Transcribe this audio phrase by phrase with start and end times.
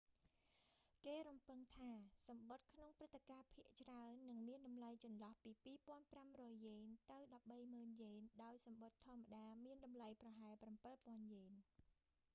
[1.03, 1.89] គេរំពឹងថា
[2.27, 5.51] សំបុត្រក្នុងព្រឹត្តិការណ៍ភាគច្រើន នឹងមានតម្លៃចន្លោះពី
[6.07, 10.53] 2,500 យ៉េនទៅ 130,000 យ៉េន ដោយសំបុត្រធម្មតា មានតម្លៃប្រហែល
[10.93, 11.51] 7,000 យ៉េន